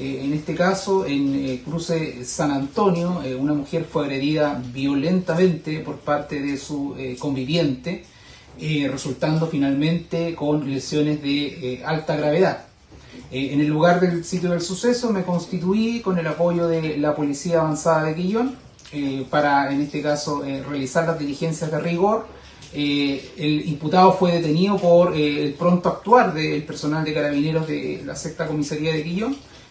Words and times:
Eh, 0.00 0.24
en 0.24 0.32
este 0.32 0.54
caso, 0.54 1.04
en 1.04 1.34
eh, 1.34 1.62
Cruce 1.62 2.24
San 2.24 2.50
Antonio, 2.50 3.20
eh, 3.22 3.34
una 3.34 3.52
mujer 3.52 3.84
fue 3.84 4.04
agredida 4.04 4.58
violentamente 4.72 5.80
por 5.80 5.98
parte 5.98 6.40
de 6.40 6.56
su 6.56 6.94
eh, 6.96 7.16
conviviente, 7.18 8.06
eh, 8.58 8.88
resultando 8.90 9.46
finalmente 9.46 10.34
con 10.34 10.70
lesiones 10.70 11.20
de 11.20 11.74
eh, 11.74 11.82
alta 11.84 12.16
gravedad. 12.16 12.64
en 13.30 13.60
el 13.60 13.66
lugar 13.66 14.00
del 14.00 14.24
sitio 14.24 14.50
del 14.50 14.62
suceso 14.62 15.12
me 15.12 15.22
constituí 15.22 16.00
con 16.00 16.18
el 16.18 16.26
apoyo 16.26 16.66
de 16.66 16.96
la 16.96 17.14
Policía 17.14 17.60
Avanzada 17.60 18.04
de 18.04 18.14
Quillón 18.14 18.56
para, 19.30 19.72
en 19.72 19.82
este 19.82 20.00
caso, 20.02 20.42
realizar 20.42 21.06
las 21.06 21.18
diligencias 21.18 21.70
de 21.70 21.78
rigor. 21.78 22.26
el 22.72 23.68
imputado 23.68 24.12
fue 24.14 24.32
detenido 24.32 24.78
por 24.78 25.14
el 25.16 25.52
pronto 25.54 25.88
actuar 25.90 26.34
del 26.34 26.62
personal 26.64 27.04
de 27.04 27.14
carabineros 27.14 27.66
de 27.68 28.02
la 28.04 28.16
sexta 28.16 28.46
comisaría 28.46 28.92
de 28.92 29.04
Quillón 29.04 29.36